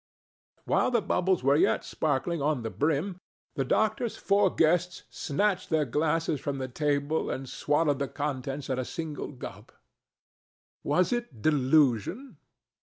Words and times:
While 0.65 0.89
the 0.89 0.99
bubbles 0.99 1.43
were 1.43 1.55
yet 1.55 1.83
sparkling 1.85 2.41
on 2.41 2.63
the 2.63 2.71
brim 2.71 3.19
the 3.53 3.63
doctor's 3.63 4.17
four 4.17 4.49
guests 4.49 5.03
snatched 5.11 5.69
their 5.69 5.85
glasses 5.85 6.39
from 6.39 6.57
the 6.57 6.67
table 6.67 7.29
and 7.29 7.47
swallowed 7.47 7.99
the 7.99 8.07
contents 8.07 8.67
at 8.71 8.79
a 8.79 8.83
single 8.83 9.31
gulp. 9.31 9.71
Was 10.83 11.13
it 11.13 11.43
delusion? 11.43 12.37